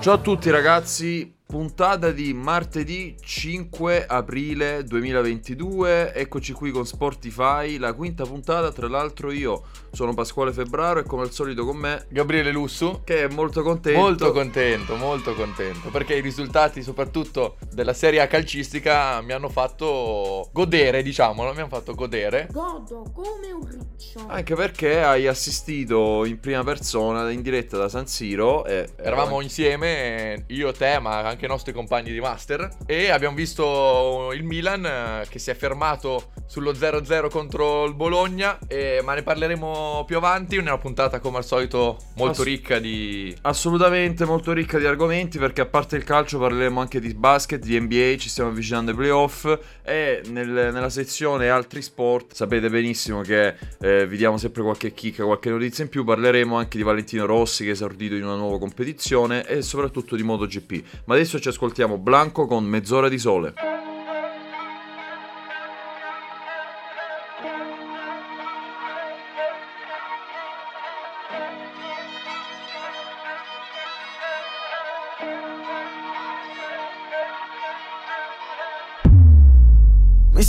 [0.01, 7.93] Ciao a tutti ragazzi, puntata di martedì 5 aprile 2022, eccoci qui con Sportify, la
[7.93, 12.53] quinta puntata, tra l'altro io sono Pasquale Febbraro e come al solito con me, Gabriele
[12.53, 13.01] Lussu.
[13.03, 13.99] che è molto contento.
[13.99, 20.51] Molto contento, molto contento, perché i risultati soprattutto della Serie A calcistica mi hanno fatto
[20.53, 22.47] godere, diciamolo, mi hanno fatto godere.
[22.53, 24.25] Godo come un riccio.
[24.29, 30.45] Anche perché hai assistito in prima persona in diretta da San Siro e Eravamo insieme,
[30.47, 35.27] io, te, ma anche i nostri compagni di Master, e abbiamo visto il Milan eh,
[35.29, 40.57] che si è fermato sullo 0-0 contro il Bologna, e- ma ne parleremo più avanti,
[40.57, 43.35] una puntata come al solito molto Ass- ricca di...
[43.43, 47.79] Assolutamente molto ricca di argomenti perché a parte il calcio parleremo anche di basket, di
[47.79, 49.59] NBA, ci stiamo avvicinando ai playoff.
[49.85, 55.25] E nel- nella sezione altri sport sapete benissimo che eh, vi diamo sempre qualche chicca,
[55.25, 58.59] qualche notizia in più, parleremo anche di Valentino Rossi che è esordito in una nuova
[58.59, 60.83] competizione e soprattutto di MotoGP.
[61.05, 63.70] Ma adesso ci ascoltiamo Blanco con Mezz'ora di sole.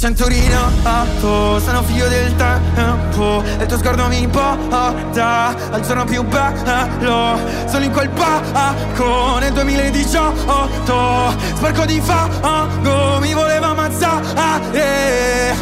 [0.02, 3.44] Sento rinato, sono figlio del tempo.
[3.44, 7.38] E il tuo sguardo mi porta al giorno più bello.
[7.68, 14.72] Sono in quel parco nel 2018 Sporco di fango, mi voleva ammazzare.
[14.72, 15.54] Eh,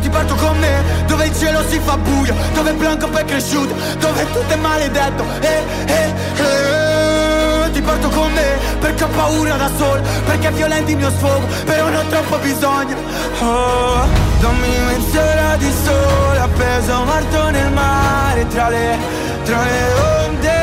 [0.00, 3.24] Ti porto con me, dove il cielo si fa buio Dove il blanco poi è
[3.24, 5.24] cresciuto, dove tutto è maledetto.
[5.40, 6.89] Eh, eh, eh
[7.80, 11.46] ti porto con me perché ho paura da solo Perché è violento il mio sfogo
[11.64, 12.96] Però ne ho troppo bisogno.
[13.40, 14.06] Oh,
[14.40, 18.98] Dammi mezz'ora di sole Appeso marto nel mare Tra le,
[19.44, 19.92] tra le
[20.26, 20.58] onde.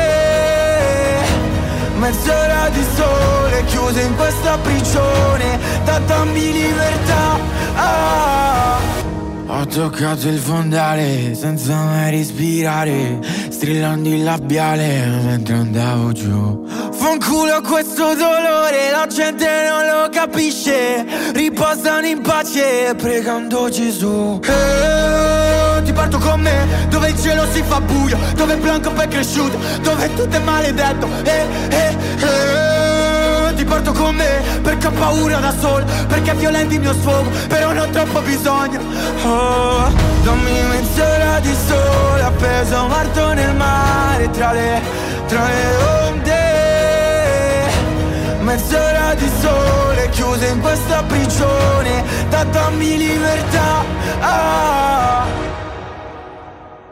[1.96, 7.38] Mezz'ora di sole Chiuso in questa prigione Da dammi libertà.
[7.74, 8.97] Ah.
[9.50, 16.66] Ho toccato il fondale senza mai respirare, strillando il labiale mentre andavo giù.
[16.92, 24.38] Fanculo questo dolore, la gente non lo capisce, riposano in pace pregando Gesù.
[24.44, 29.04] Eh, ti porto con me, dove il cielo si fa buio, dove il blanco poi
[29.04, 31.08] è cresciuto, dove tutto è maledetto.
[31.24, 32.77] Eh, eh, eh.
[33.68, 37.70] Porto con me perché ho paura da solo Perché è violento il mio sfogo Però
[37.72, 38.80] ne ho troppo bisogno.
[39.24, 39.92] Oh,
[40.22, 44.80] Dammi mezz'ora di sole Appeso marto nel mare Tra le,
[45.26, 45.76] tra le
[46.06, 46.46] onde.
[48.40, 53.84] Mezz'ora di sole Chiuso in questa prigione Da dammi libertà.
[54.20, 55.47] Ah.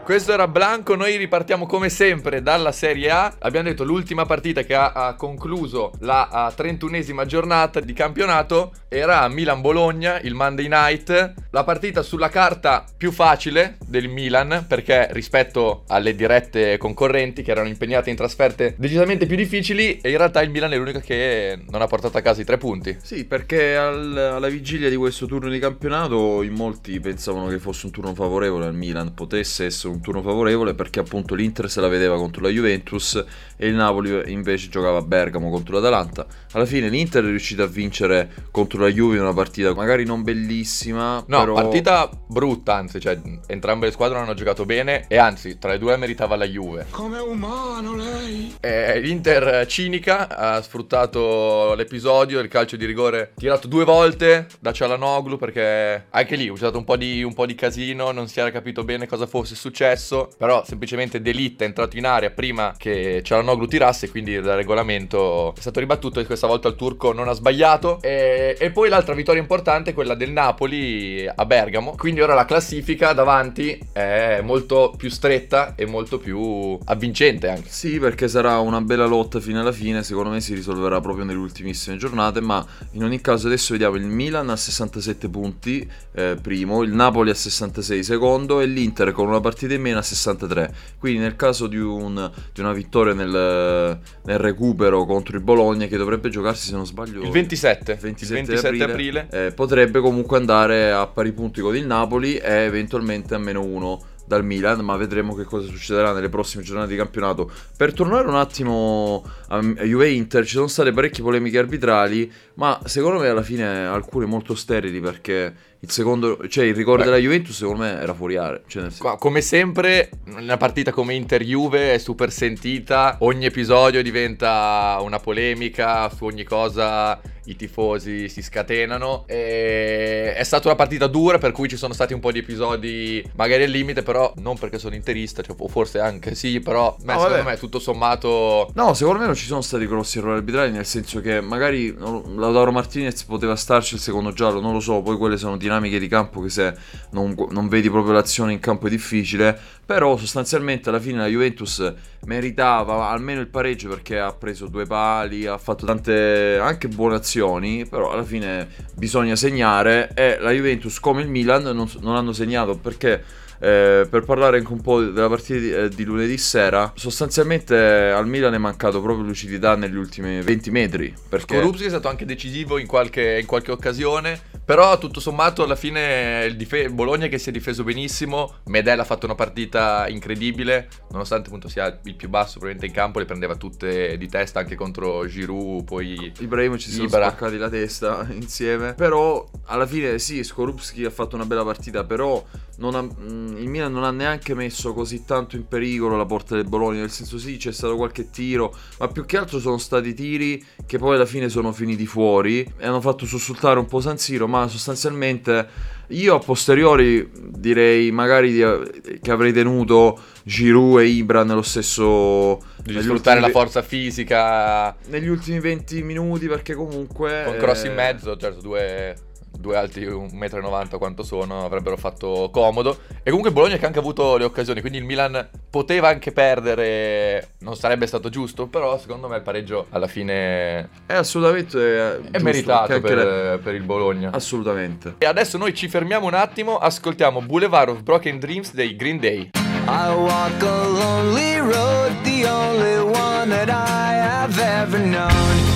[0.06, 3.34] Questo era Blanco, noi ripartiamo come sempre dalla Serie A.
[3.40, 9.26] Abbiamo detto l'ultima partita che ha, ha concluso la ah, 31esima giornata di campionato era
[9.26, 11.34] Milan-Bologna, il Monday Night.
[11.50, 17.66] La partita sulla carta più facile del Milan perché rispetto alle dirette concorrenti che erano
[17.66, 21.82] impegnate in trasferte decisamente più difficili e in realtà il Milan è l'unica che non
[21.82, 22.96] ha portato a casa i tre punti.
[23.02, 27.86] Sì, perché al- alla vigilia di questo turno di campionato in molti pensavano che fosse
[27.86, 31.88] un turno favorevole al Milan, potesse essere un turno favorevole perché appunto l'Inter se la
[31.88, 33.24] vedeva contro la Juventus
[33.56, 36.26] e il Napoli invece giocava a Bergamo contro l'Atalanta.
[36.52, 40.22] Alla fine l'Inter è riuscito a vincere contro la Juve in una partita magari non
[40.22, 45.16] bellissima, No, però partita brutta, anzi, cioè entrambe le squadre non hanno giocato bene e
[45.16, 46.86] anzi, tra le due meritava la Juve.
[46.90, 48.54] Come umano lei!
[48.60, 55.38] Eh, L'Inter cinica ha sfruttato l'episodio del calcio di rigore tirato due volte da Cialanoglu
[55.38, 58.50] perché anche lì c'è stato un po' di, un po' di casino, non si era
[58.50, 63.20] capito bene cosa fosse successo successo, però semplicemente Delitt è entrato in area prima che
[63.22, 67.32] Cialanoglu tirasse, quindi il regolamento è stato ribattuto e questa volta il turco non ha
[67.32, 68.00] sbagliato.
[68.02, 72.44] E, e poi l'altra vittoria importante è quella del Napoli a Bergamo, quindi ora la
[72.44, 77.68] classifica davanti è molto più stretta e molto più avvincente anche.
[77.68, 81.38] Sì, perché sarà una bella lotta fino alla fine, secondo me si risolverà proprio nelle
[81.38, 86.82] ultimissime giornate, ma in ogni caso adesso vediamo il Milan a 67 punti, eh, primo,
[86.82, 90.74] il Napoli a 66 secondo e l'Inter con una partita in meno a 63.
[90.98, 95.96] Quindi nel caso di, un- di una vittoria nel, nel recupero contro il Bologna, che
[95.96, 97.22] dovrebbe giocarsi se non sbaglio...
[97.22, 99.46] Il 27, il 27, il 27 aprile, aprile.
[99.46, 104.00] eh, potrebbe comunque andare a pari punti con il Napoli e eventualmente a meno uno
[104.26, 107.48] dal Milan, ma vedremo che cosa succederà nelle prossime giornate di campionato.
[107.76, 113.20] Per tornare un attimo a Juve Inter, ci sono state parecchie polemiche arbitrali, ma secondo
[113.20, 117.10] me alla fine alcune molto sterili perché il secondo, cioè il ricordo Beh.
[117.10, 121.94] della Juventus secondo me era fuori area, cioè senso- Come sempre, una partita come Inter-Juve
[121.94, 129.24] è super sentita, ogni episodio diventa una polemica, su ogni cosa i tifosi si scatenano.
[129.28, 133.22] E è stata una partita dura per cui ci sono stati un po' di episodi
[133.36, 137.04] magari al limite, però non perché sono interista, cioè, o forse anche sì, però beh,
[137.04, 137.50] No, secondo vabbè.
[137.50, 138.70] me tutto sommato...
[138.74, 142.34] No, secondo me non ci sono stati grossi errori arbitrali, nel senso che magari non-
[142.46, 146.08] Lautaro Martinez poteva starci il secondo giallo, non lo so, poi quelle sono dinamiche di
[146.08, 146.74] campo che se
[147.10, 151.94] non, non vedi proprio l'azione in campo è difficile, però sostanzialmente alla fine la Juventus
[152.26, 157.86] meritava almeno il pareggio perché ha preso due pali, ha fatto tante anche buone azioni,
[157.86, 162.76] però alla fine bisogna segnare e la Juventus come il Milan non, non hanno segnato
[162.76, 167.76] perché eh, per parlare anche un po' della partita di, eh, di lunedì sera, sostanzialmente
[167.76, 171.14] al Milan è mancato proprio lucidità negli ultimi 20 metri.
[171.28, 175.76] Perché Skorupski è stato anche decisivo in qualche, in qualche occasione, però tutto sommato alla
[175.76, 180.88] fine il, dife- Bologna che si è difeso benissimo, Medella ha fatto una partita incredibile,
[181.10, 184.74] nonostante appunto sia il più basso probabilmente in campo, le prendeva tutte di testa anche
[184.74, 186.32] contro Giroud, poi...
[186.40, 187.28] Ibrahimovic ci si sono Ibra.
[187.28, 188.94] spaccati la testa insieme.
[188.94, 192.44] Però alla fine sì, Skorupski ha fatto una bella partita, però
[192.78, 196.54] non ha- mm, il Milan non ha neanche messo così tanto in pericolo la porta
[196.54, 200.14] del Bologna, nel senso sì, c'è stato qualche tiro, ma più che altro sono stati
[200.14, 204.18] tiri che poi alla fine sono finiti fuori e hanno fatto sussultare un po' San
[204.18, 211.42] Siro, ma sostanzialmente io a posteriori direi magari di- che avrei tenuto Giroud e Ibra
[211.42, 217.84] nello stesso Di sfruttare la forza fisica negli ultimi 20 minuti perché comunque con cross
[217.84, 219.16] in eh, mezzo, certo due,
[219.58, 222.98] due alti 1,90 m quanto sono, avrebbero fatto comodo.
[223.22, 226.32] E comunque il Bologna che ha anche avuto le occasioni, quindi il Milan poteva anche
[226.32, 232.30] perdere, non sarebbe stato giusto, però secondo me il pareggio alla fine È assolutamente eh,
[232.30, 234.30] è meritato per, le- per il Bologna.
[234.32, 235.14] Assolutamente.
[235.18, 239.50] E adesso noi ci fermiamo un attimo, ascoltiamo Boulevard of Broken Dreams dei Green Day.
[239.88, 245.75] I walk a lonely road, the only one that I have ever known.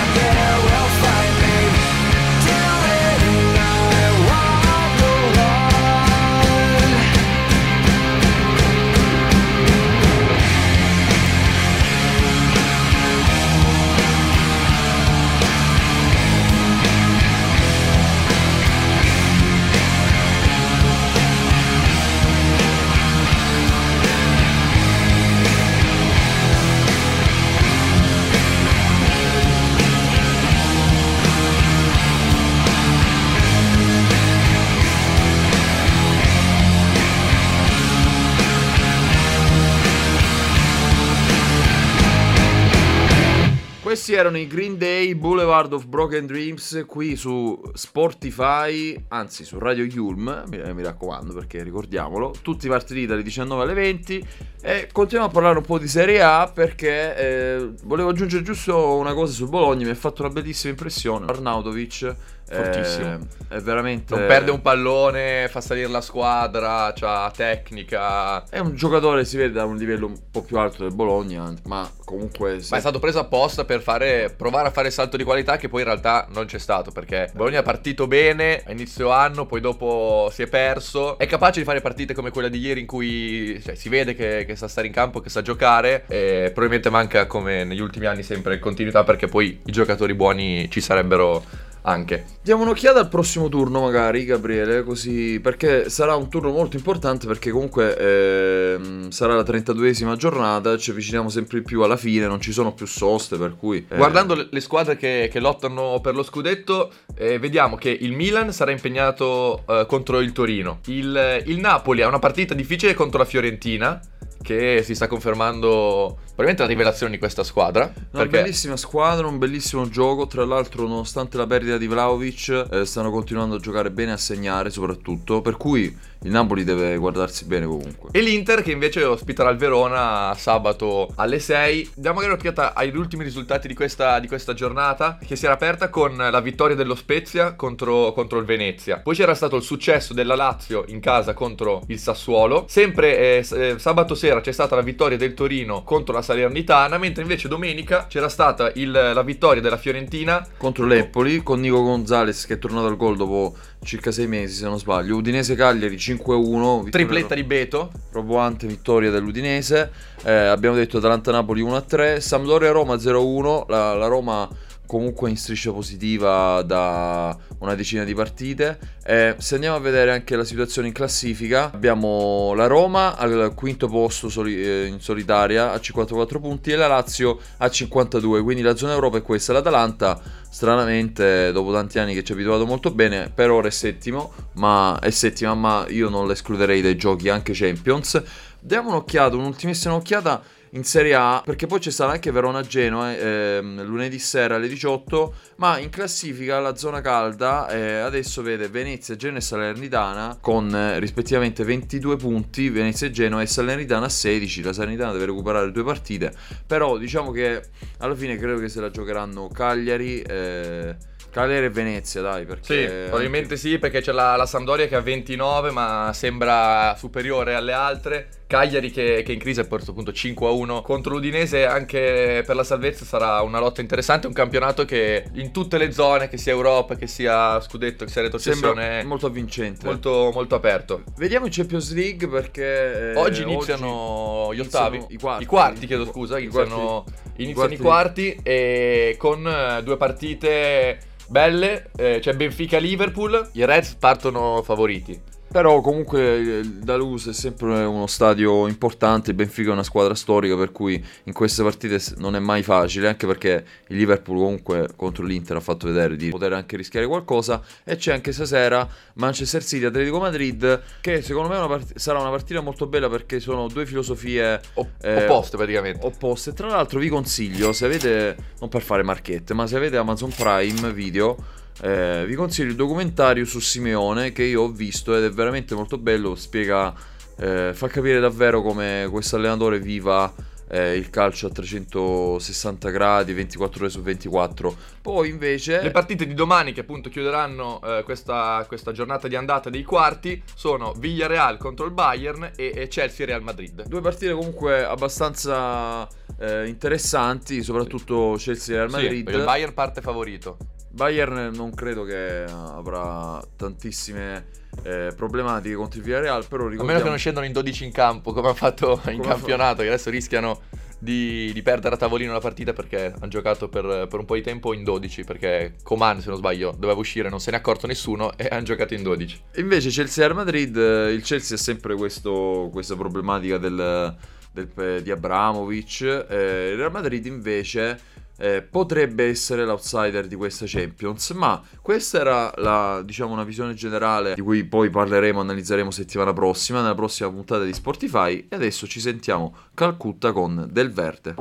[44.11, 49.85] Questi erano i Green Day Boulevard of Broken Dreams qui su Spotify, anzi su Radio
[49.85, 54.27] Yulm, mi, mi raccomando perché ricordiamolo, tutti i martedì dalle 19 alle 20
[54.61, 59.13] e continuiamo a parlare un po' di Serie A perché eh, volevo aggiungere giusto una
[59.13, 62.15] cosa su Bologna, mi ha fatto una bellissima impressione, Arnautovic
[62.51, 63.27] Fortissimo.
[63.49, 64.15] eh, è veramente...
[64.15, 68.43] Non perde un pallone, fa salire la squadra, c'ha tecnica.
[68.49, 71.89] È un giocatore, si vede da un livello un po' più alto del Bologna, ma
[72.05, 72.59] comunque...
[72.61, 75.57] se- Ma è stato preso apposta per fare, provare a fare il salto di qualità
[75.57, 79.45] che poi in realtà non c'è stato perché Bologna è partito bene a inizio anno,
[79.45, 81.17] poi dopo si è perso.
[81.17, 84.45] È capace di fare partite come quella di ieri in cui cioè, si vede che,
[84.45, 86.05] che sa stare in campo, che sa giocare.
[86.07, 90.81] E probabilmente manca come negli ultimi anni sempre continuità perché poi i giocatori buoni ci
[90.81, 91.43] sarebbero
[91.83, 92.25] anche.
[92.41, 97.27] Diamo un'occhiata al prossimo turno, magari, Gabriele, così perché sarà un turno molto importante.
[97.27, 100.77] Perché comunque ehm, sarà la 32esima giornata.
[100.77, 102.27] Ci avviciniamo sempre di più alla fine.
[102.27, 103.37] Non ci sono più soste.
[103.37, 107.75] Per cui, eh, Guardando le- le squadre che, che lottano per lo scudetto, eh, vediamo
[107.75, 110.79] che il Milan sarà impegnato eh, contro il Torino.
[110.87, 113.99] Il, il Napoli ha una partita difficile contro la Fiorentina,
[114.41, 117.83] che si sta confermando probabilmente la rivelazione di questa squadra.
[117.83, 120.27] Una perché bellissima squadra, un bellissimo gioco.
[120.27, 124.17] Tra l'altro, nonostante la perdita di Vlaovic, eh, stanno continuando a giocare bene e a
[124.17, 125.41] segnare, soprattutto.
[125.41, 128.09] Per cui il Napoli deve guardarsi bene comunque.
[128.11, 131.91] E l'Inter che invece ospiterà il Verona sabato alle 6.
[131.95, 135.89] Diamo magari un'occhiata agli ultimi risultati di questa, di questa giornata, che si era aperta
[135.89, 138.99] con la vittoria dello Spezia contro, contro il Venezia.
[138.99, 142.65] Poi c'era stato il successo della Lazio in casa contro il Sassuolo.
[142.67, 147.23] Sempre eh, eh, sabato sera c'è stata la vittoria del Torino contro la Salernitana, mentre
[147.23, 152.55] invece domenica c'era stata il- la vittoria della Fiorentina Contro l'Empoli, con Nico Gonzalez che
[152.55, 155.15] è tornato al gol dopo circa sei mesi, se non sbaglio.
[155.15, 156.83] Udinese Cagliari 5-1.
[156.83, 157.91] vittoria tripletta di Beto.
[158.11, 159.91] roboante vittoria dell'Udinese.
[160.23, 162.19] Eh, abbiamo detto Atalanta-Napoli 1-3.
[162.19, 163.65] Sampdoria-Roma 0-1.
[163.67, 164.47] La, la Roma
[164.91, 168.77] comunque in striscia positiva da una decina di partite.
[169.05, 173.87] Eh, se andiamo a vedere anche la situazione in classifica, abbiamo la Roma al quinto
[173.87, 178.41] posto soli- eh, in solitaria a 54 punti e la Lazio a 52.
[178.41, 179.53] Quindi la zona Europa è questa.
[179.53, 180.19] L'Atalanta,
[180.49, 184.99] stranamente, dopo tanti anni che ci ha abituato molto bene, per ora è settimo, ma
[184.99, 188.21] è settima, ma io non l'escluderei dai giochi anche Champions.
[188.59, 194.19] Diamo un'occhiata, un'ultimissima occhiata in Serie A, perché poi c'è stata anche Verona-Genoa ehm, lunedì
[194.19, 199.41] sera alle 18, ma in classifica la zona calda eh, adesso vede Venezia, Genoa e
[199.41, 205.11] Salernitana con eh, rispettivamente 22 punti, Venezia e Genoa e Salernitana a 16, la Salernitana
[205.11, 206.33] deve recuperare due partite,
[206.65, 207.61] però diciamo che
[207.97, 210.95] alla fine credo che se la giocheranno Cagliari, eh,
[211.31, 212.63] Cagliari e Venezia dai, perché...
[212.87, 217.71] Sì, probabilmente sì, perché c'è la, la Sampdoria che ha 29, ma sembra superiore alle
[217.73, 218.27] altre.
[218.51, 222.65] Cagliari che, che è in crisi a questo punto 5-1 contro l'Udinese, anche per la
[222.65, 224.27] salvezza sarà una lotta interessante.
[224.27, 228.21] Un campionato che in tutte le zone, che sia Europa, che sia Scudetto, che sia
[228.23, 229.85] retrocessione, Sembra è molto avvincente.
[229.85, 231.03] molto, molto aperto.
[231.15, 233.13] Vediamo in Champions League perché...
[233.13, 235.87] eh, Oggi iniziano gli ottavi, iniziano i quarti.
[235.87, 240.99] chiedo scusa, I iniziano, quarti- iniziano i i quarti e con eh, due partite
[241.31, 245.17] belle, eh, c'è Benfica-Liverpool, i Reds partono favoriti.
[245.51, 250.71] Però comunque il Dalus è sempre uno stadio importante, Benfica è una squadra storica per
[250.71, 255.57] cui in queste partite non è mai facile, anche perché il Liverpool comunque contro l'Inter
[255.57, 260.19] ha fatto vedere di poter anche rischiare qualcosa e c'è anche stasera Manchester City Atletico
[260.19, 264.61] Madrid che secondo me una part- sarà una partita molto bella perché sono due filosofie
[264.75, 266.05] O- eh, opposte praticamente.
[266.05, 266.53] opposte.
[266.53, 270.93] Tra l'altro vi consiglio, se avete, non per fare marchette, ma se avete Amazon Prime
[270.93, 271.35] Video,
[271.81, 275.97] eh, vi consiglio il documentario su Simeone che io ho visto ed è veramente molto
[275.97, 276.93] bello, spiega,
[277.37, 280.31] eh, fa capire davvero come questo allenatore viva
[280.71, 284.75] eh, il calcio a 360 gradi, 24 ore su 24.
[285.01, 285.81] Poi invece...
[285.81, 290.41] Le partite di domani che appunto chiuderanno eh, questa, questa giornata di andata dei quarti
[290.53, 293.87] sono Villarreal contro il Bayern e, e Chelsea-Real Madrid.
[293.87, 296.07] Due partite comunque abbastanza
[296.39, 299.23] eh, interessanti, soprattutto Chelsea e Real Sì, Madrid.
[299.23, 300.57] perché il Bayern parte favorito.
[300.91, 304.47] Bayern non credo che avrà tantissime
[304.83, 306.85] eh, problematiche contro il Villarreal, però A ricordiamo...
[306.91, 309.81] meno che non scendano in 12 in campo, come hanno fatto in Come ha campionato,
[309.81, 310.61] che adesso rischiano
[310.99, 314.41] di, di perdere a tavolino la partita perché hanno giocato per, per un po' di
[314.41, 317.87] tempo in 12, perché Coman, se non sbaglio, doveva uscire, non se ne è accorto
[317.87, 319.41] nessuno e hanno giocato in 12.
[319.55, 324.15] Invece Chelsea Real Madrid, eh, il Chelsea ha sempre questo- questa problematica del,
[324.51, 327.99] del- di Abramovic, eh, il Real Madrid invece
[328.41, 334.33] eh, potrebbe essere l'outsider di questa Champions, ma questa era la, diciamo, una visione generale
[334.33, 338.99] di cui poi parleremo, analizzeremo settimana prossima, nella prossima puntata di Sportify e adesso ci
[338.99, 341.35] sentiamo Calcutta con Del Verde.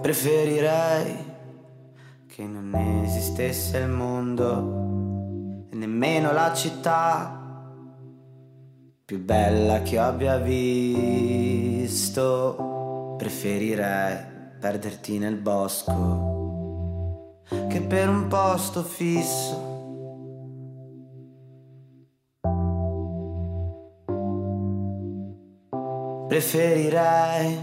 [0.00, 1.16] Preferirei
[2.26, 2.74] che non
[3.04, 7.34] esistesse il mondo e nemmeno la città
[9.04, 12.06] più bella che abbia visto.
[13.18, 16.37] Preferirei perderti nel bosco
[17.48, 19.66] che per un posto fisso.
[26.28, 27.58] Preferirei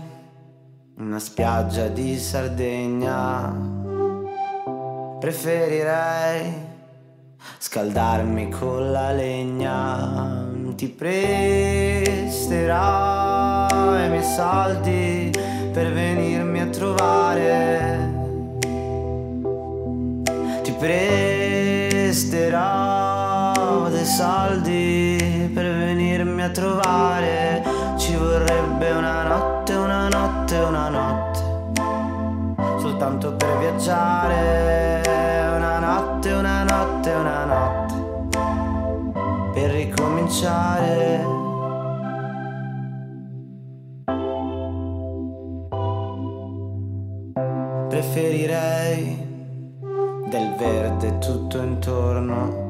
[0.98, 3.74] una spiaggia di Sardegna.
[5.20, 6.52] Preferirei
[7.60, 10.52] scaldarmi con la legna.
[10.76, 11.28] Ti presterò
[14.04, 15.32] i miei soldi
[15.72, 18.15] per venirmi a trovare.
[20.78, 22.64] Presterò
[23.90, 27.64] dei soldi per venirmi a trovare.
[27.98, 31.40] Ci vorrebbe una notte, una notte, una notte.
[32.80, 35.02] Soltanto per viaggiare.
[35.56, 37.94] Una notte, una notte, una notte.
[39.54, 41.34] Per ricominciare.
[47.88, 49.15] Preferirei
[50.36, 52.64] del verde tutto intorno.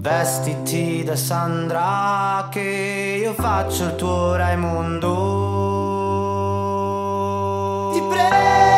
[0.00, 5.10] Vestiti da Sandra che io faccio il tuo Raimondo.
[7.94, 8.71] Ti presterò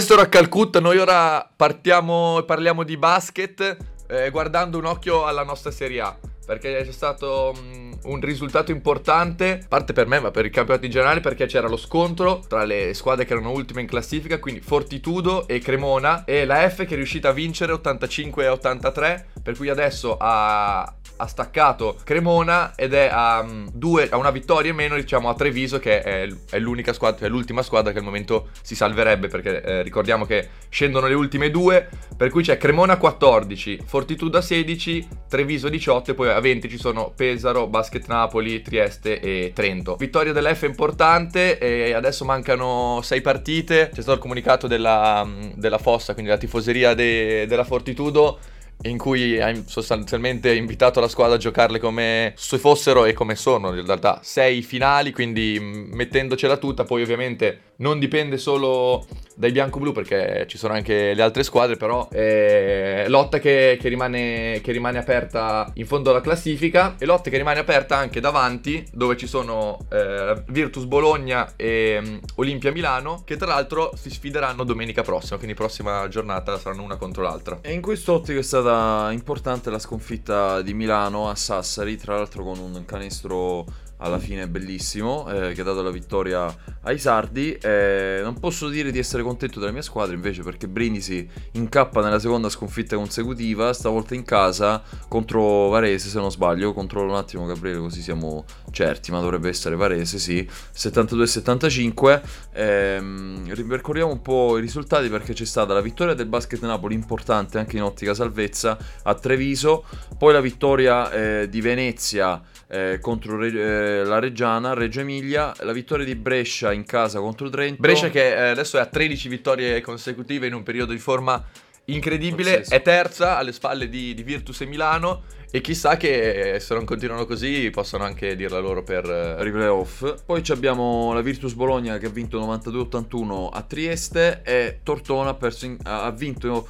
[0.00, 3.76] Questo era Calcutta, noi ora partiamo e parliamo di basket.
[4.08, 6.16] eh, guardando un occhio alla nostra Serie A.
[6.46, 10.90] Perché c'è stato mm, un risultato importante, parte per me, ma per il campionato in
[10.90, 15.46] generale, perché c'era lo scontro tra le squadre che erano ultime in classifica, quindi Fortitudo
[15.46, 19.68] e Cremona, e la F che è riuscita a vincere 85 a 83, per cui
[19.68, 24.96] adesso ha, ha staccato Cremona ed è a, mm, due, a una vittoria in meno,
[24.96, 28.74] diciamo, a Treviso, che è, è l'unica squadra, è l'ultima squadra che al momento si
[28.74, 31.88] salverebbe, perché eh, ricordiamo che scendono le ultime due,
[32.20, 36.76] per cui c'è Cremona 14, Fortitudo a 16, Treviso 18 e poi a 20 ci
[36.76, 39.96] sono Pesaro, Basket Napoli, Trieste e Trento.
[39.96, 43.88] Vittoria dell'F importante e adesso mancano 6 partite.
[43.88, 48.38] C'è stato il comunicato della, della Fossa, quindi la tifoseria de- della Fortitudo
[48.82, 53.74] in cui ha sostanzialmente invitato la squadra a giocarle come se fossero e come sono
[53.74, 59.92] in realtà sei finali quindi mh, mettendocela tutta poi ovviamente non dipende solo dai bianco-blu
[59.92, 64.98] perché ci sono anche le altre squadre però è lotta che, che rimane, che rimane
[64.98, 69.78] aperta in fondo alla classifica e lotta che rimane aperta anche davanti dove ci sono
[69.90, 75.56] eh, Virtus Bologna e mh, Olimpia Milano che tra l'altro si sfideranno domenica prossima quindi
[75.56, 77.58] prossima giornata saranno una contro l'altra.
[77.62, 82.58] E in quest'ottica è stata importante la sconfitta di Milano a Sassari, tra l'altro con
[82.58, 83.64] un canestro
[84.00, 87.52] alla fine bellissimo eh, che ha dato la vittoria ai sardi.
[87.52, 92.18] Eh, non posso dire di essere contento della mia squadra invece perché Brindisi incappa nella
[92.18, 96.72] seconda sconfitta consecutiva, stavolta in casa contro Varese se non sbaglio.
[96.72, 100.48] Controllo un attimo Gabriele così siamo certi, ma dovrebbe essere Varese, sì.
[100.74, 102.22] 72-75.
[102.52, 107.58] Ehm, ripercorriamo un po' i risultati perché c'è stata la vittoria del Basket Napoli importante
[107.58, 109.84] anche in ottica salvezza a Treviso,
[110.16, 115.72] poi la vittoria eh, di Venezia eh, contro Re- eh, la Reggiana, Reggio Emilia, la
[115.72, 117.80] vittoria di Brescia in casa contro Trento.
[117.80, 121.44] Brescia che eh, adesso è a 13 vittorie consecutive in un periodo di forma
[121.86, 122.74] incredibile, Pazzesco.
[122.74, 126.84] è terza alle spalle di, di Virtus e Milano e chissà che eh, se non
[126.84, 129.04] continuano così possono anche dirla loro per...
[129.04, 130.22] eh, per i playoff.
[130.24, 135.34] Poi ci abbiamo la Virtus Bologna che ha vinto 92-81 a Trieste e Tortona ha
[135.34, 136.68] perso in, ha ha vinto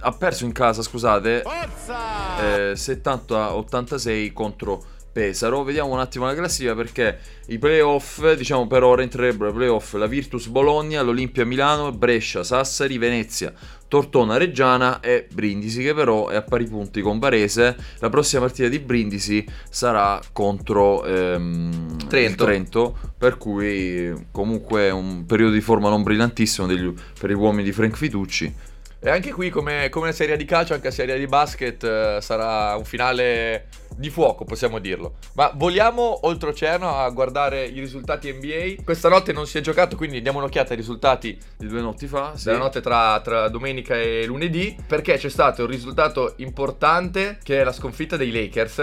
[0.00, 5.62] ha perso in casa, scusate, eh, 70-86 contro Pesaro.
[5.62, 10.06] Vediamo un attimo la classifica perché i playoff, diciamo per ora entrerebbero ai playoff la
[10.06, 13.52] Virtus Bologna, l'Olimpia Milano, Brescia, Sassari, Venezia,
[13.88, 17.76] Tortona Reggiana e Brindisi che però è a pari punti con Varese.
[17.98, 22.44] La prossima partita di Brindisi sarà contro ehm, Trento.
[22.44, 27.72] Trento, per cui comunque un periodo di forma non brillantissimo degli- per gli uomini di
[27.72, 28.70] Frank Fitucci.
[29.04, 32.76] E anche qui, come, come serie di calcio, anche a serie di basket, eh, sarà
[32.76, 35.16] un finale di fuoco, possiamo dirlo.
[35.34, 38.84] Ma voliamo oltreoceano a guardare i risultati NBA.
[38.84, 42.36] Questa notte non si è giocato, quindi diamo un'occhiata ai risultati Di due notti fa,
[42.36, 42.44] sì.
[42.44, 44.76] della notte tra, tra domenica e lunedì.
[44.86, 48.76] Perché c'è stato un risultato importante, che è la sconfitta dei Lakers.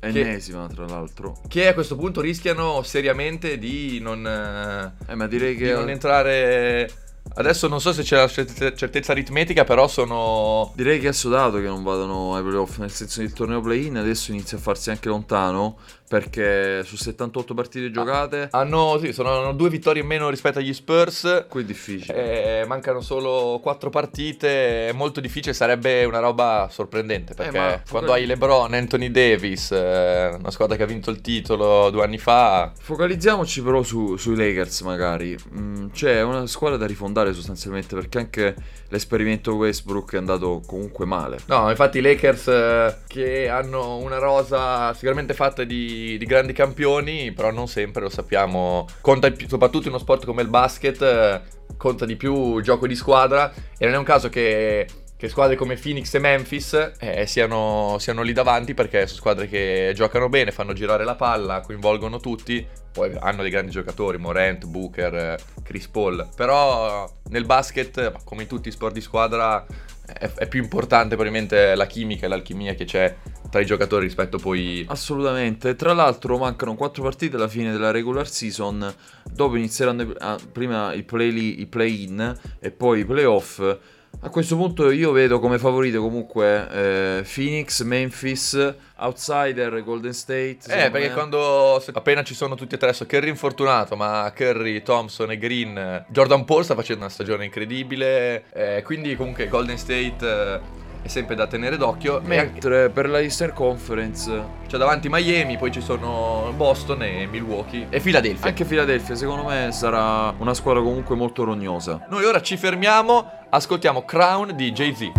[0.00, 1.40] Che, ennesima tra l'altro.
[1.46, 5.90] che a questo punto rischiano seriamente di non, eh, Eh, ma direi di che non
[5.90, 6.88] entrare.
[7.34, 10.72] Adesso non so se c'è la certe- certezza aritmetica, però sono.
[10.74, 14.32] Direi che è assodato che non vadano ai playoff, nel senso che torneo play-in adesso
[14.32, 19.68] inizia a farsi anche lontano perché su 78 partite giocate Hanno, sì, sono hanno due
[19.68, 21.44] vittorie in meno rispetto agli Spurs.
[21.48, 22.60] qui è difficile.
[22.62, 24.88] Eh, mancano solo quattro partite.
[24.88, 25.52] È molto difficile.
[25.52, 27.34] Sarebbe una roba sorprendente.
[27.34, 31.90] Perché ma- quando hai LeBron, Anthony Davis, eh, una squadra che ha vinto il titolo
[31.90, 32.72] due anni fa.
[32.80, 35.36] Focalizziamoci però su- sui Lakers magari.
[35.54, 38.54] Mm, c'è una squadra da rifondare sostanzialmente perché anche
[38.88, 41.38] l'esperimento Westbrook è andato comunque male.
[41.46, 47.32] No, infatti i Lakers eh, che hanno una rosa sicuramente fatta di, di grandi campioni,
[47.32, 48.86] però non sempre, lo sappiamo.
[49.00, 51.40] Conta più- soprattutto in uno sport come il basket, eh,
[51.76, 55.76] conta di più gioco di squadra e non è un caso che, che squadre come
[55.76, 60.72] Phoenix e Memphis eh, siano, siano lì davanti perché sono squadre che giocano bene, fanno
[60.72, 62.66] girare la palla, coinvolgono tutti.
[62.92, 66.28] Poi hanno dei grandi giocatori, Morant, Booker, eh, Chris Paul.
[66.34, 69.64] Però nel basket, come in tutti i sport di squadra,
[70.12, 73.14] è, è più importante probabilmente la chimica e l'alchimia che c'è
[73.50, 74.84] tra i giocatori rispetto poi...
[74.88, 75.74] Assolutamente.
[75.76, 78.92] Tra l'altro mancano 4 partite alla fine della regular season.
[79.24, 83.78] Dopo inizieranno ah, prima i play- i play-in e poi i playoff.
[84.20, 90.58] A questo punto io vedo come favorite comunque eh, Phoenix, Memphis, Outsider, Golden State.
[90.68, 91.14] Eh, perché me.
[91.14, 95.76] quando appena ci sono tutti e tre, so Curry infortunato, ma Curry, Thompson e Green,
[95.76, 100.60] eh, Jordan Paul sta facendo una stagione incredibile, eh, quindi comunque Golden State eh,
[101.02, 102.14] è sempre da tenere d'occhio.
[102.14, 107.26] E anche- Mentre per la Eastern Conference c'è davanti Miami, poi ci sono Boston e
[107.26, 108.48] Milwaukee e Philadelphia.
[108.48, 112.04] anche Philadelphia secondo me sarà una squadra comunque molto rognosa.
[112.10, 115.12] Noi ora ci fermiamo, ascoltiamo Crown di Jay-Z.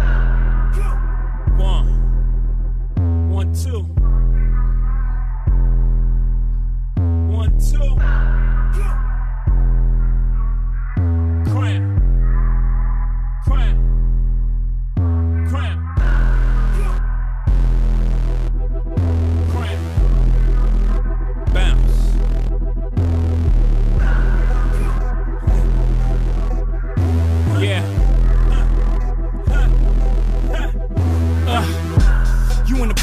[1.58, 1.99] One,
[3.52, 3.80] Two.
[7.32, 8.39] One, two.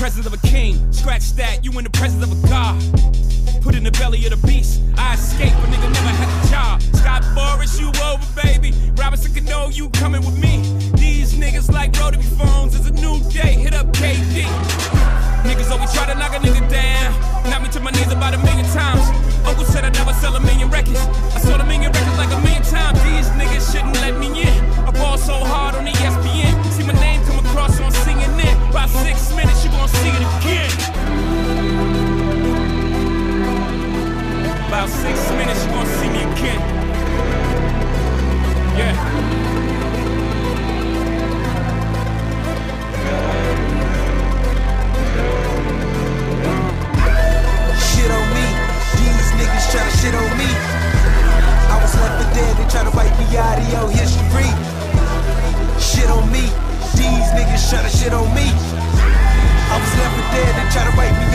[0.06, 0.78] Presence of a king.
[0.92, 2.78] Scratch that, you in the presence of a god.
[3.60, 4.80] Put in the belly of the beast.
[4.96, 6.80] I escape, a nigga never had a job.
[6.94, 8.70] Scott Boris, you over, baby.
[8.94, 10.62] Robinson Cano, you coming with me.
[10.94, 12.78] These niggas like rotary phones.
[12.78, 13.58] It's a new day.
[13.58, 14.46] Hit up KD.
[15.42, 17.10] Niggas always try to knock a nigga down.
[17.50, 19.02] Knock me to my knees about a million times.
[19.44, 21.02] Uncle said I'd never sell a million records.
[21.34, 23.02] I sold a million records like a million times.
[23.02, 24.54] These niggas shouldn't let me in.
[24.86, 26.35] I ball so hard on the ESPN.
[29.06, 30.70] Six minutes, you gon' see it again.
[34.66, 36.60] About six minutes, you gon' see me again.
[38.78, 38.94] Yeah.
[47.86, 48.46] Shit on me.
[48.98, 50.50] These niggas tryna shit on me.
[51.70, 54.50] I was left for dead, they tryna wipe me out of your history.
[55.78, 56.50] Shit on me.
[56.98, 58.95] These niggas tryna shit on me
[60.36, 61.25] dead and try to rape me.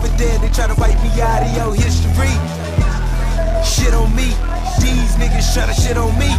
[0.00, 2.32] For dead, they tryna wipe me out of your history.
[3.64, 4.32] Shit on me.
[4.80, 6.30] These niggas tryna shit on me.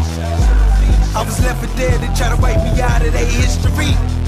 [1.14, 4.21] I was left for dead, they try to wipe me out of their history.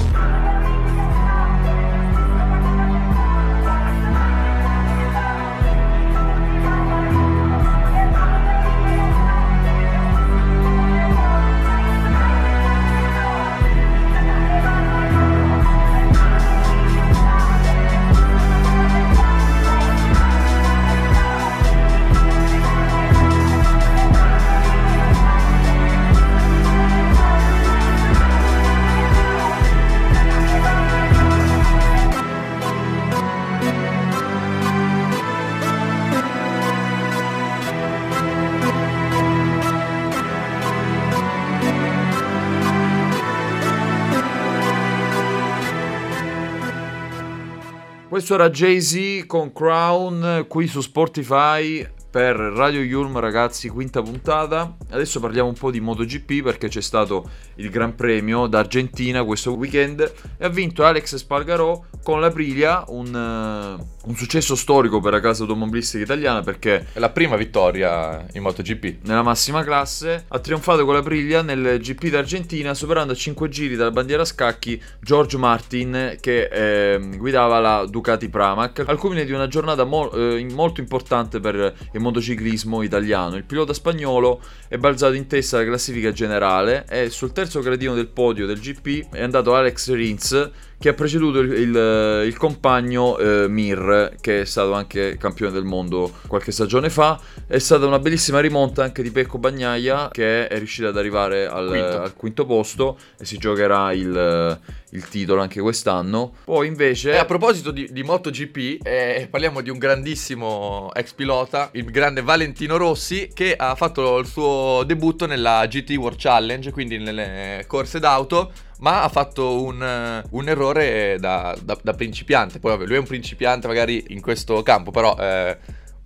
[48.23, 54.77] Questo era Jay-Z con Crown qui su Spotify per Radio Yulm ragazzi, quinta puntata.
[54.91, 60.13] Adesso parliamo un po' di MotoGP perché c'è stato il Gran Premio d'Argentina questo weekend
[60.37, 65.43] e ha vinto Alex Spargarò con l'Aprilia, un, eh, un successo storico per la casa
[65.43, 69.05] automobilistica italiana perché È la prima vittoria in MotoGP.
[69.07, 73.75] nella massima classe, ha trionfato con la Priglia nel GP d'Argentina superando a 5 giri
[73.75, 79.31] dalla bandiera a scacchi George Martin che ehm, guidava la Ducati Pramac al culmine di
[79.31, 83.35] una giornata mo- eh, molto importante per il motociclismo italiano.
[83.35, 88.07] Il pilota spagnolo è balzato in testa alla classifica generale e sul terzo gradino del
[88.07, 90.51] podio del GP è andato Alex Rins
[90.83, 95.63] che ha preceduto il, il- il compagno eh, Mir, che è stato anche campione del
[95.63, 97.17] mondo qualche stagione fa.
[97.47, 101.67] È stata una bellissima rimonta anche di Pecco Bagnaia, che è riuscito ad arrivare al
[101.69, 102.01] Quinto.
[102.01, 106.33] al quinto posto e si giocherà il, il titolo anche quest'anno.
[106.43, 107.13] Poi invece...
[107.13, 112.21] E a proposito di, di MotoGP, eh, parliamo di un grandissimo ex pilota, il grande
[112.21, 117.99] Valentino Rossi, che ha fatto il suo debutto nella GT World Challenge, quindi nelle corse
[117.99, 122.59] d'auto, ma ha fatto un, eh, un errore da, da- da principiante.
[122.59, 125.57] Poi vabbè, lui è un principiante magari in questo campo, però eh,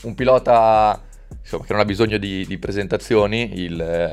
[0.04, 1.02] un pilota
[1.42, 4.12] insomma, che non ha bisogno di, di presentazioni, il, eh,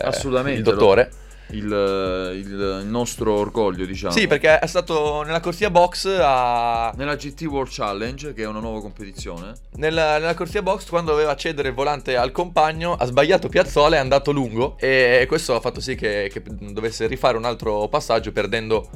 [0.54, 1.02] il dottore.
[1.10, 1.16] il,
[1.50, 4.12] il- il nostro orgoglio, diciamo.
[4.12, 6.92] Sì, perché è stato nella corsia box a...
[6.96, 11.34] Nella GT World Challenge, che è una nuova competizione, Nella, nella corsia box, quando doveva
[11.36, 14.76] cedere il volante al compagno, ha sbagliato piazzola e è andato lungo.
[14.78, 18.88] E questo ha fatto sì che, che dovesse rifare un altro passaggio, perdendo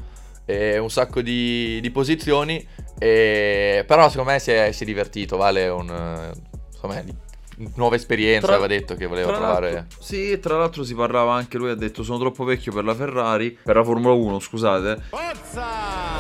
[0.46, 2.66] eh, un sacco di, di posizioni.
[2.98, 5.36] E- però, secondo me, si è, si è divertito.
[5.36, 6.32] Vale un.
[7.04, 7.14] di-
[7.74, 8.46] nuova esperienza.
[8.46, 9.86] Tra- aveva detto che voleva Tra provare.
[9.98, 12.94] Sì, e tra l'altro si parlava anche, lui ha detto sono troppo vecchio per la
[12.94, 15.02] Ferrari, per la Formula 1, scusate,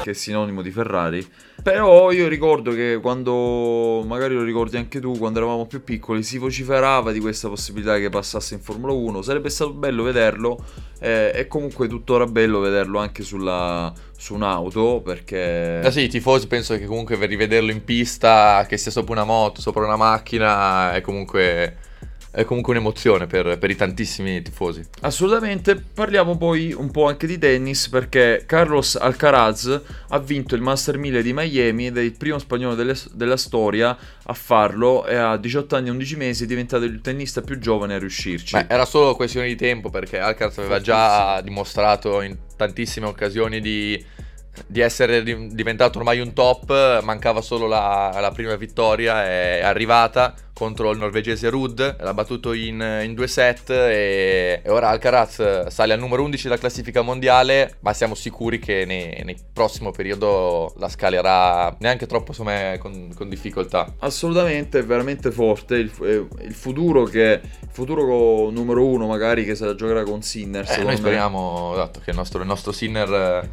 [0.02, 1.26] che è sinonimo di Ferrari.
[1.62, 6.38] Però io ricordo che quando, magari lo ricordi anche tu, quando eravamo più piccoli, si
[6.38, 9.22] vociferava di questa possibilità che passasse in Formula 1.
[9.22, 10.64] Sarebbe stato bello vederlo
[11.00, 15.80] eh, e comunque tuttora bello vederlo anche sulla, su un'auto perché...
[15.82, 19.24] Ah sì, i tifosi penso che comunque per rivederlo in pista, che sia sopra una
[19.24, 21.76] moto, sopra una macchina, è comunque,
[22.30, 24.84] è comunque un'emozione per, per i tantissimi tifosi.
[25.00, 30.98] Assolutamente, parliamo poi un po' anche di tennis perché Carlos Alcaraz ha vinto il Master
[30.98, 35.36] 1000 di Miami ed è il primo spagnolo delle- della storia a farlo e a
[35.36, 38.54] 18 anni e 11 mesi è diventato il tennista più giovane a riuscirci.
[38.56, 44.04] Beh, era solo questione di tempo perché Alcaraz aveva già dimostrato in tantissime occasioni di,
[44.66, 50.34] di essere di- diventato ormai un top, mancava solo la, la prima vittoria, è arrivata
[50.58, 55.92] contro il norvegese Rudd, l'ha battuto in, in due set e, e ora Alcaraz sale
[55.92, 60.88] al numero 11 della classifica mondiale, ma siamo sicuri che nei- nel prossimo periodo la
[60.88, 63.94] scalerà neanche troppo insomma, con, con difficoltà.
[64.00, 65.76] Assolutamente, è veramente forte.
[65.76, 67.40] Il, eh, il futuro che.
[67.60, 70.68] Il futuro numero uno, magari che se la giocherà con Sinner.
[70.68, 70.96] Eh, noi me.
[70.96, 73.48] speriamo esatto, che il nostro, il nostro Sinner,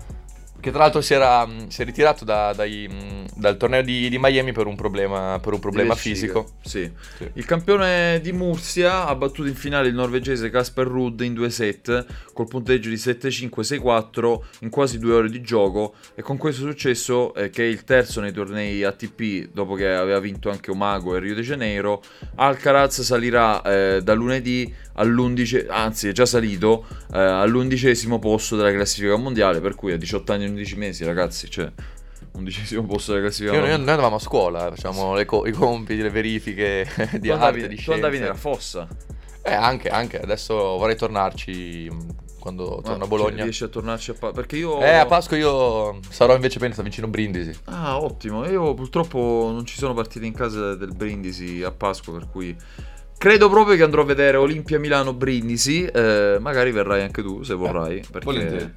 [0.65, 4.09] che tra l'altro si, era, mh, si è ritirato da- dai, mh, dal torneo di,
[4.09, 6.53] di Miami per un problema, per un problema fisico.
[6.63, 6.91] Sì.
[7.17, 7.29] Sì.
[7.33, 12.03] Il campione di Murcia ha battuto in finale il norvegese Casper Rudd in due set
[12.33, 17.51] col punteggio di 7-5-6-4 in quasi due ore di gioco e con questo successo, eh,
[17.51, 21.35] che è il terzo nei tornei ATP dopo che aveva vinto anche Omago e Rio
[21.35, 22.01] de Janeiro,
[22.37, 29.15] Alcaraz salirà eh, da lunedì all'11, anzi è già salito eh, all'undicesimo posto della classifica
[29.15, 31.71] mondiale, per cui a 18 anni 11 mesi ragazzi, cioè
[32.33, 36.01] undicesimo posto della classifica Io- noi, noi andavamo a scuola, facciamo le co- i compiti,
[36.01, 36.85] le verifiche
[37.19, 37.93] di Tu arte, andavi, di tu scienze.
[37.93, 38.87] andavi nella fossa.
[39.41, 41.87] Eh, anche, anche, adesso vorrei tornarci
[42.39, 43.35] quando torno a Ah, Bologna.
[43.35, 44.31] cioè, riesci a tornarci a Pasqua?
[44.33, 44.79] Perché io...
[44.81, 47.55] Eh, a Pasqua io sarò invece penso vicino Brindisi.
[47.65, 48.45] Ah, ottimo.
[48.47, 52.55] Io purtroppo non ci sono partite in casa del Brindisi a Pasqua, per cui...
[53.17, 55.85] Credo proprio che andrò a vedere Olimpia Milano Brindisi.
[55.85, 58.03] eh, magari verrai anche tu se vorrai.
[58.11, 58.73] perché volentieri.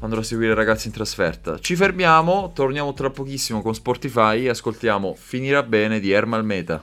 [0.00, 1.58] Andrò a seguire i ragazzi in trasferta.
[1.58, 6.80] Ci fermiamo, torniamo tra pochissimo con Spotify e ascoltiamo Finirà bene di Ermal Meta.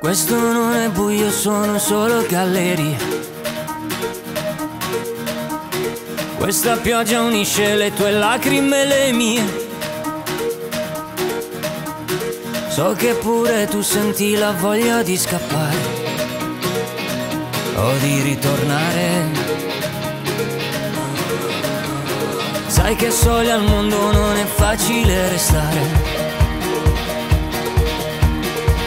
[0.00, 2.96] Questo non è buio, sono solo gallerie.
[6.36, 9.70] Questa pioggia unisce le tue lacrime e le mie.
[12.68, 15.76] So che pure tu senti la voglia di scappare
[17.76, 19.41] o di ritornare.
[22.72, 25.78] Sai che soli al mondo non è facile restare.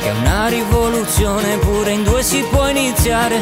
[0.02, 3.40] Che una rivoluzione pure in due si può iniziare.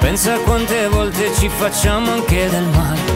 [0.00, 3.13] Pensa quante volte ci facciamo anche del male.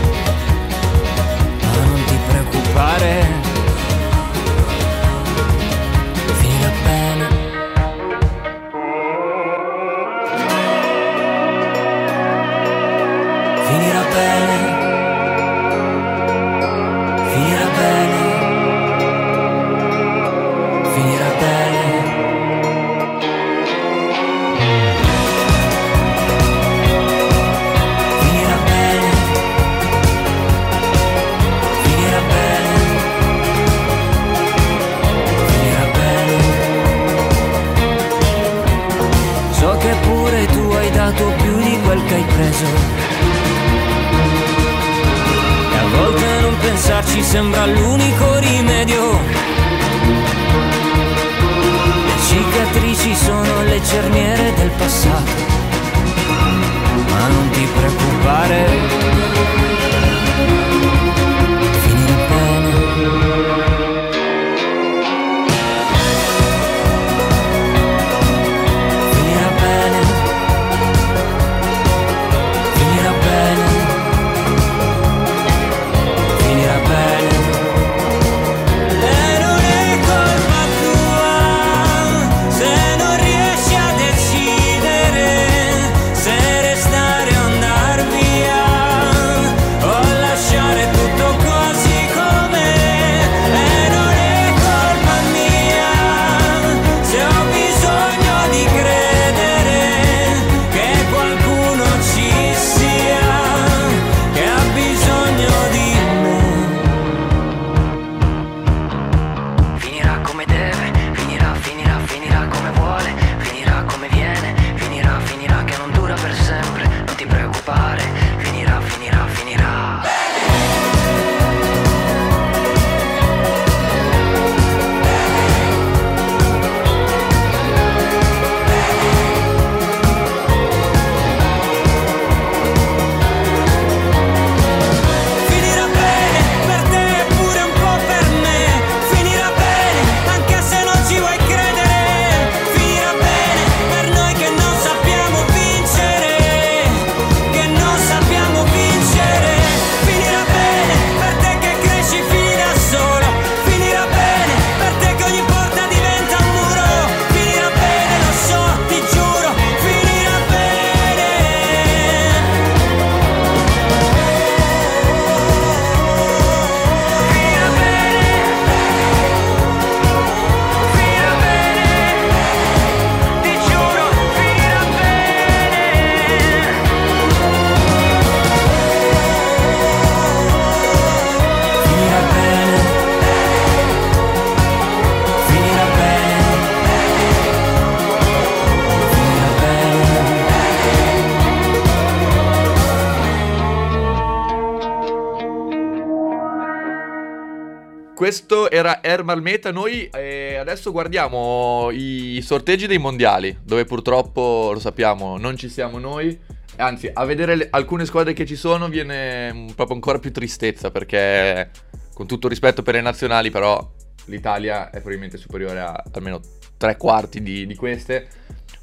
[198.28, 199.72] Questo era Ermal Meta.
[199.72, 205.98] Noi eh, adesso guardiamo i sorteggi dei mondiali, dove purtroppo lo sappiamo, non ci siamo
[205.98, 206.38] noi.
[206.76, 210.90] Anzi, a vedere le- alcune squadre che ci sono viene mm, proprio ancora più tristezza
[210.90, 211.70] perché,
[212.12, 213.92] con tutto rispetto per le nazionali, però
[214.26, 216.38] l'Italia è probabilmente superiore a almeno
[216.76, 218.28] tre quarti di, di queste.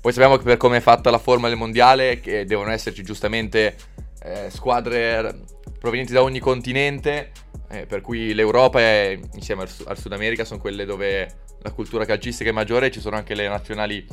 [0.01, 3.75] Poi sappiamo che per come è fatta la forma del mondiale, che devono esserci giustamente
[4.23, 5.41] eh, squadre
[5.79, 7.29] provenienti da ogni continente,
[7.75, 12.05] eh, per cui l'Europa è, insieme al, al Sud America sono quelle dove la cultura
[12.05, 14.05] calcistica è maggiore e ci sono anche le nazionali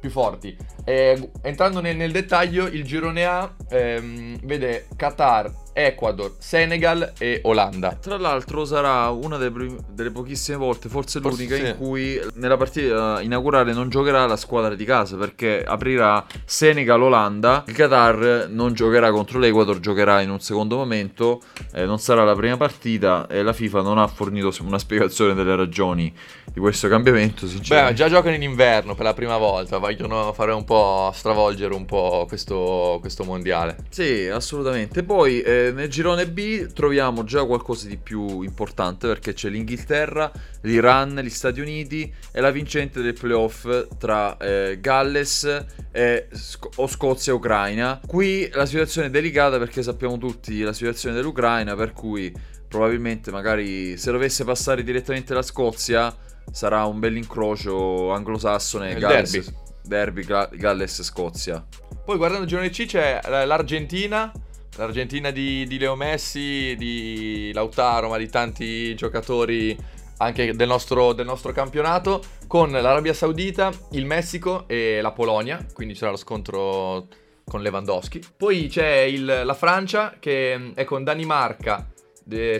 [0.00, 0.56] più forti.
[0.84, 7.96] Eh, entrando nel, nel dettaglio, il girone A ehm, vede Qatar, Ecuador, Senegal e Olanda.
[8.00, 11.70] Tra l'altro sarà una delle, prim- delle pochissime volte, forse Forse l'unica, sì.
[11.70, 17.64] in cui nella partita inaugurale non giocherà la squadra di casa perché aprirà Senegal-Olanda.
[17.66, 21.40] Il Qatar non giocherà contro l'Ecuador, giocherà in un secondo momento,
[21.72, 25.56] eh, non sarà la prima partita e la FIFA non ha fornito una spiegazione delle
[25.56, 26.12] ragioni
[26.52, 27.46] di questo cambiamento.
[27.68, 31.84] Beh, già giocano in inverno per la prima volta, vogliono fare un po' stravolgere un
[31.84, 33.76] po' questo, questo mondiale.
[33.88, 35.02] Sì, assolutamente.
[35.02, 40.32] Poi eh, nel girone B troviamo già qualcosa di più importante perché c'è l'Inghilterra,
[40.62, 46.86] l'Iran, gli Stati Uniti e la vincente del playoff tra eh, Galles e Sc- o
[46.86, 48.00] Scozia e Ucraina.
[48.06, 52.32] Qui la situazione è delicata perché sappiamo tutti la situazione dell'Ucraina, per cui
[52.66, 56.14] probabilmente magari se dovesse passare direttamente la Scozia
[56.50, 59.30] sarà un bel incrocio anglosassone Galles.
[59.30, 59.60] derby.
[59.84, 61.66] Derby Ga- Galles-Scozia.
[62.04, 64.32] Poi guardando il girone C c'è l'Argentina,
[64.76, 69.76] l'Argentina di, di Leo Messi, di Lautaro, ma di tanti giocatori
[70.18, 75.94] anche del nostro, del nostro campionato, con l'Arabia Saudita, il Messico e la Polonia, quindi
[75.94, 77.08] c'era lo scontro
[77.44, 78.20] con Lewandowski.
[78.36, 81.88] Poi c'è il- la Francia che è con Danimarca,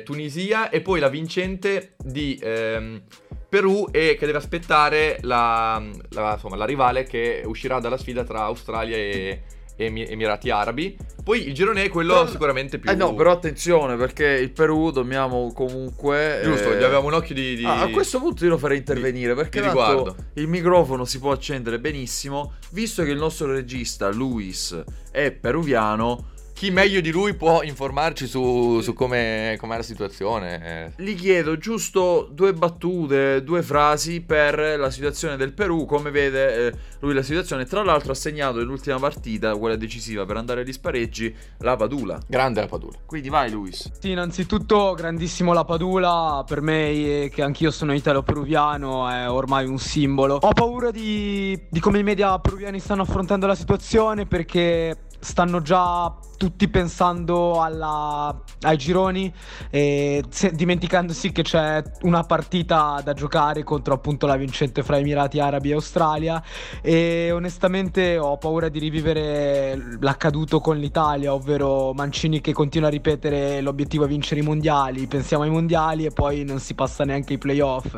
[0.04, 3.00] Tunisia e poi la vincente di ehm,
[3.48, 8.42] Perù e che deve aspettare la, la- insomma, la rivale che uscirà dalla sfida tra
[8.42, 9.42] Australia e
[9.77, 10.97] Emi- Emirati Arabi.
[11.23, 12.91] Poi il girone è quello Però- sicuramente più...
[12.91, 16.41] Eh no, però attenzione perché il Perù dobbiamo comunque...
[16.43, 17.57] Giusto, eh, gli avevamo un occhio di...
[17.57, 20.16] di- ah, a questo punto io lo farei intervenire perché di tanto riguardo.
[20.35, 24.77] il microfono si può accendere benissimo, visto che il nostro regista Luis
[25.12, 26.31] è peruviano,
[26.62, 30.92] Chi meglio di lui può informarci su, su come com'è la situazione?
[30.96, 36.72] gli chiedo giusto due battute, due frasi per la situazione del Perù, come vede eh,
[37.00, 37.64] lui la situazione.
[37.64, 42.20] Tra l'altro ha segnato nell'ultima partita, quella decisiva per andare agli spareggi, la Padula.
[42.28, 42.96] Grande la Padula.
[43.06, 43.90] Quindi vai Luis.
[43.98, 49.78] Sì, innanzitutto grandissimo la Padula, per me eh, che anch'io sono italo-peruviano è ormai un
[49.80, 50.38] simbolo.
[50.40, 56.12] Ho paura di, di come i media peruviani stanno affrontando la situazione perché stanno già
[56.37, 59.33] tutti pensando alla- ai gironi
[59.70, 65.70] se- dimenticandosi che c'è una partita da giocare contro appunto la vincente fra Emirati Arabi
[65.70, 66.43] e Australia
[66.81, 73.61] e onestamente ho paura di rivivere l'accaduto con l'Italia, ovvero Mancini che continua a ripetere
[73.61, 77.39] l'obiettivo è vincere i mondiali, pensiamo ai mondiali e poi non si passa neanche ai
[77.39, 77.95] playoff.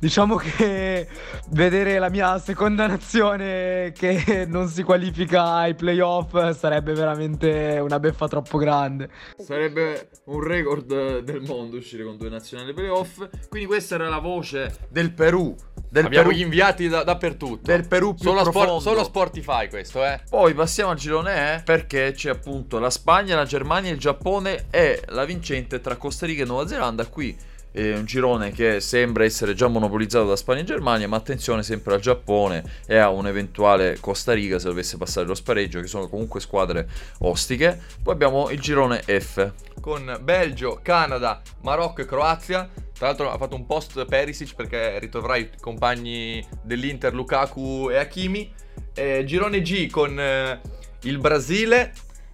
[0.00, 1.06] Diciamo che
[1.50, 8.26] vedere la mia seconda nazione che non si qualifica ai playoff sarebbe veramente una beffa
[8.26, 9.10] troppo grande.
[9.36, 13.28] Sarebbe un record eh, del mondo uscire con due nazionali playoff.
[13.50, 15.54] Quindi questa era la voce del Perù.
[15.90, 17.60] Del Abbiamo Perù, gli inviati da- dappertutto.
[17.70, 18.44] del Perù più Solo.
[18.44, 20.20] Sport- solo a Sportify questo, eh.
[20.30, 25.02] Poi passiamo al girone E perché c'è appunto la Spagna, la Germania, il Giappone e
[25.08, 27.04] la vincente tra Costa Rica e Nuova Zelanda.
[27.06, 27.36] Qui
[27.72, 31.94] è un girone che sembra essere già monopolizzato da Spagna e Germania, ma attenzione sempre
[31.94, 36.40] al Giappone e a un'eventuale Costa Rica se dovesse passare lo spareggio, che sono comunque
[36.40, 36.88] squadre
[37.20, 37.80] ostiche.
[38.02, 39.52] Poi abbiamo il girone F.
[39.80, 42.68] con Belgio, Canada, Marocco e Croazia.
[42.92, 48.52] Tra l'altro ha fatto un post Perisic perché ritroverà i compagni dell'Inter Lukaku e Hakimi.
[48.92, 50.60] Eh, girone G con eh,
[51.02, 51.92] il Brasile,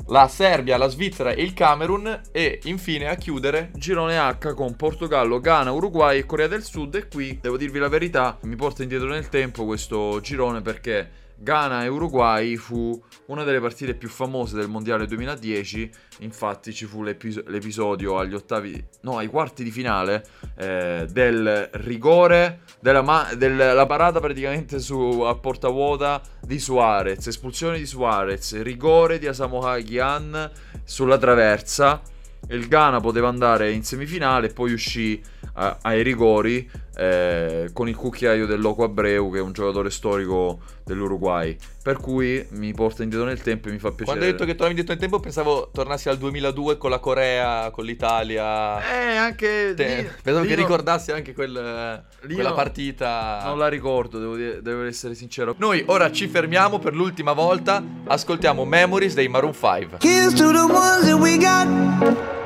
[0.08, 2.22] la Serbia, la Svizzera e il Camerun.
[2.32, 7.08] E infine a chiudere Girone H con Portogallo, Ghana, Uruguay e Corea del Sud e
[7.08, 11.88] qui devo dirvi la verità, mi porta indietro nel tempo questo girone perché Ghana e
[11.88, 18.18] Uruguay fu una delle partite più famose del Mondiale 2010, infatti ci fu l'epis- l'episodio
[18.18, 20.24] agli ottavi, no ai quarti di finale
[20.56, 27.78] eh, del rigore, della, ma- della parata praticamente su, a porta vuota di Suarez, espulsione
[27.78, 30.50] di Suarez, rigore di Asamoah Gyan
[30.84, 32.00] sulla traversa.
[32.48, 35.20] Il Ghana poteva andare in semifinale e poi uscì
[35.54, 40.60] a- ai rigori eh, con il cucchiaio del Loco Abreu che è un giocatore storico
[40.84, 44.44] dell'Uruguay per cui mi porta indietro nel tempo e mi fa piacere Quando hai detto
[44.44, 48.78] che tornavi indietro nel tempo pensavo tornassi al 2002 con la Corea, con l'Italia.
[48.80, 53.42] eh anche Te- lì- pensavo lì che no- ricordassi anche quel- quella no- partita.
[53.44, 57.82] non la ricordo devo, dire- devo essere sincero Noi ora ci fermiamo per l'ultima volta,
[58.06, 59.98] ascoltiamo Memories dei Maroon 5.
[60.00, 62.45] Here's to the ones that we got.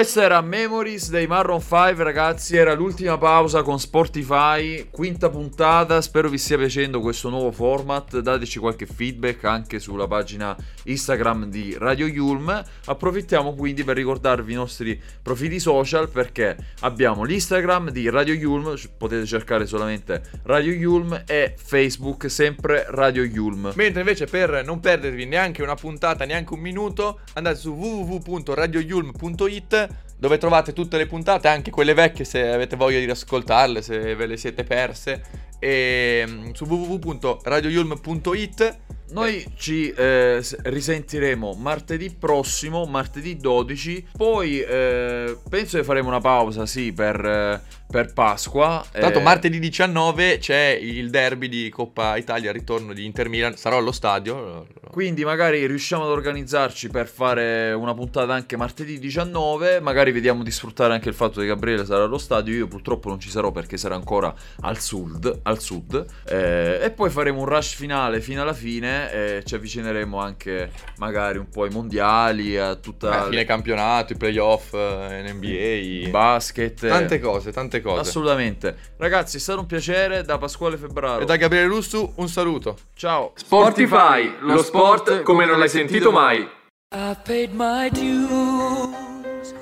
[0.00, 2.56] Questa era Memories dei Marron 5, ragazzi.
[2.56, 6.00] Era l'ultima pausa con Spotify, quinta puntata.
[6.00, 8.18] Spero vi stia piacendo questo nuovo format.
[8.18, 12.64] Dateci qualche feedback anche sulla pagina Instagram di Radio Yulm.
[12.86, 19.26] Approfittiamo quindi per ricordarvi i nostri profili social perché abbiamo l'Instagram di Radio Yulm, potete
[19.26, 23.72] cercare solamente Radio Yulm e Facebook sempre Radio Yulm.
[23.74, 29.88] Mentre invece per non perdervi neanche una puntata, neanche un minuto, andate su www.radioyulm.it
[30.20, 34.26] dove trovate tutte le puntate, anche quelle vecchie se avete voglia di riascoltarle, se ve
[34.26, 35.22] le siete perse.
[35.58, 38.78] E mm, su www.radioyulm.it
[39.12, 44.08] Noi ci eh, risentiremo martedì prossimo, martedì 12.
[44.16, 48.84] Poi eh, penso che faremo una pausa, sì, per, eh, per Pasqua.
[48.92, 53.78] L'altro Eh, martedì 19 c'è il derby di Coppa Italia, ritorno di Inter Milan, sarò
[53.78, 54.66] allo stadio.
[54.90, 59.80] Quindi magari riusciamo ad organizzarci per fare una puntata anche martedì 19.
[59.80, 62.54] Magari vediamo di sfruttare anche il fatto che Gabriele sarà allo stadio.
[62.54, 64.32] Io purtroppo non ci sarò perché sarà ancora
[64.62, 65.40] al sud.
[65.42, 66.04] Al sud.
[66.26, 69.12] Eh, e poi faremo un rush finale fino alla fine.
[69.12, 74.16] E ci avvicineremo anche magari un po' ai mondiali, a tutta Eh, fine campionato, i
[74.16, 76.86] playoff, eh, NBA, basket.
[76.88, 77.79] tante cose, tante cose.
[77.88, 78.76] Assolutamente.
[78.96, 81.22] Ragazzi, è stato un piacere da Pasquale Febbraro.
[81.22, 82.76] E da Gabriele Russu un saluto.
[82.94, 83.32] Ciao.
[83.34, 86.48] Sportify, lo sport come non l'hai sentito mai.
[86.92, 89.54] I paid my dues.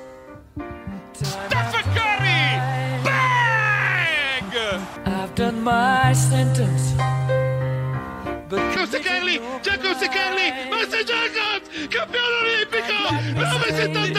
[1.11, 2.59] Stephen Curry!
[3.03, 4.81] Bang!
[5.05, 6.95] I've done my sentence.
[8.49, 9.39] Giacomo Secchelli!
[9.61, 10.69] Giacomo Secchelli!
[10.69, 11.87] Master Jacobs!
[11.87, 12.95] Campione olimpico!
[13.75, 14.18] 79!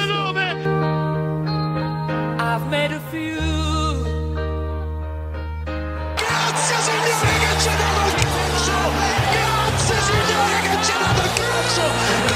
[6.71, 6.93] Grazie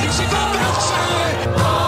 [0.03, 1.84] signore che!